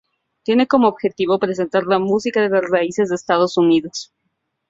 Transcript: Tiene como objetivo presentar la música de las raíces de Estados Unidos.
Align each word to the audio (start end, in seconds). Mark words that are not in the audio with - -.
Tiene 0.41 0.65
como 0.65 0.87
objetivo 0.87 1.37
presentar 1.37 1.83
la 1.85 1.99
música 1.99 2.41
de 2.41 2.49
las 2.49 2.67
raíces 2.67 3.09
de 3.09 3.13
Estados 3.15 3.55
Unidos. 3.55 4.11